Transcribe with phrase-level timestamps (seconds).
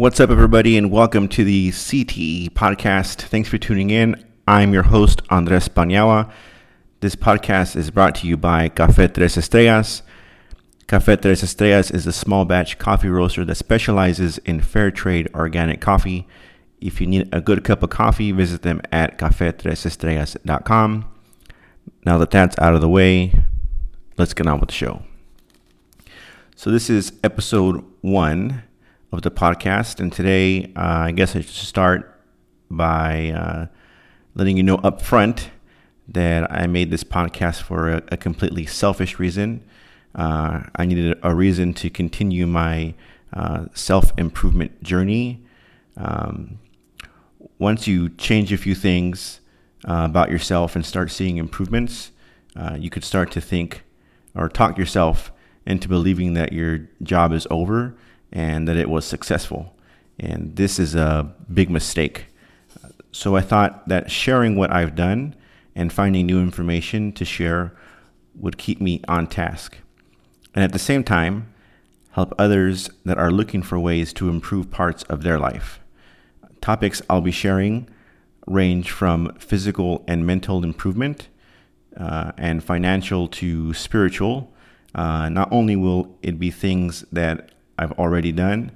[0.00, 3.20] What's up, everybody, and welcome to the CTE podcast.
[3.20, 4.24] Thanks for tuning in.
[4.48, 6.32] I'm your host, Andres Paniagua.
[7.00, 10.00] This podcast is brought to you by Café Tres Estrellas.
[10.86, 15.82] Café Tres Estrellas is a small batch coffee roaster that specializes in fair trade organic
[15.82, 16.26] coffee.
[16.80, 21.10] If you need a good cup of coffee, visit them at cafetresestrellas.com.
[22.06, 23.34] Now that that's out of the way,
[24.16, 25.02] let's get on with the show.
[26.56, 28.62] So, this is episode one
[29.12, 30.00] of the podcast.
[30.00, 32.20] And today, uh, I guess I should start
[32.70, 33.66] by uh,
[34.34, 35.50] letting you know up front
[36.08, 39.64] that I made this podcast for a, a completely selfish reason.
[40.14, 42.94] Uh, I needed a reason to continue my
[43.32, 45.44] uh, self improvement journey.
[45.96, 46.58] Um,
[47.58, 49.40] once you change a few things
[49.88, 52.10] uh, about yourself and start seeing improvements,
[52.56, 53.84] uh, you could start to think
[54.34, 55.32] or talk yourself
[55.66, 57.96] into believing that your job is over
[58.32, 59.74] and that it was successful.
[60.18, 62.26] And this is a big mistake.
[63.12, 65.34] So I thought that sharing what I've done
[65.74, 67.72] and finding new information to share
[68.34, 69.78] would keep me on task.
[70.54, 71.52] And at the same time,
[72.12, 75.80] help others that are looking for ways to improve parts of their life.
[76.60, 77.88] Topics I'll be sharing
[78.46, 81.28] range from physical and mental improvement
[81.96, 84.52] uh, and financial to spiritual.
[84.94, 88.72] Uh, not only will it be things that I've already done,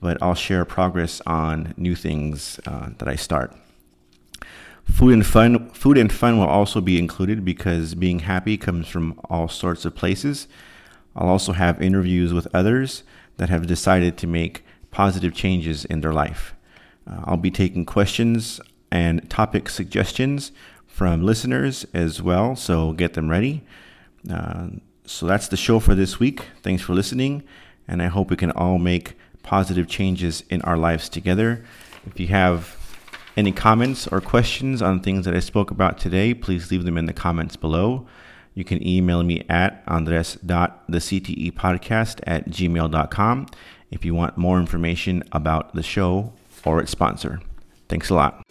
[0.00, 3.54] but I'll share progress on new things uh, that I start.
[4.84, 9.20] Food and fun, food and fun will also be included because being happy comes from
[9.30, 10.48] all sorts of places.
[11.14, 13.04] I'll also have interviews with others
[13.36, 16.54] that have decided to make positive changes in their life.
[17.08, 20.50] Uh, I'll be taking questions and topic suggestions
[20.88, 23.62] from listeners as well, so get them ready.
[24.28, 24.68] Uh,
[25.04, 26.46] so that's the show for this week.
[26.62, 27.44] Thanks for listening
[27.88, 31.64] and I hope we can all make positive changes in our lives together.
[32.06, 32.76] If you have
[33.36, 37.06] any comments or questions on things that I spoke about today, please leave them in
[37.06, 38.06] the comments below.
[38.54, 43.46] You can email me at andres.thectepodcast at gmail.com
[43.90, 46.34] if you want more information about the show
[46.64, 47.40] or its sponsor.
[47.88, 48.47] Thanks a lot.